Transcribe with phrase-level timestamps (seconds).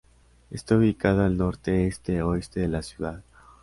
[0.49, 3.21] Está ubicada al norte-este-oeste de la ciudad.